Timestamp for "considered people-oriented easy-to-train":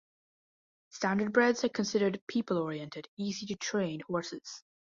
1.69-4.01